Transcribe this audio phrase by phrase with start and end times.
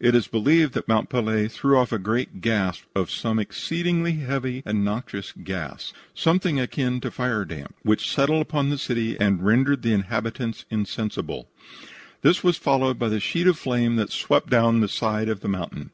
[0.00, 4.64] It is believed that Mont Pelee threw off a great gasp of some exceedingly heavy
[4.66, 9.92] and noxious gas, something akin to firedamp, which settled upon the city and rendered the
[9.94, 11.46] inhabitants insensible.
[12.22, 15.48] This was followed by the sheet of flame that swept down the side of the
[15.48, 15.92] mountain.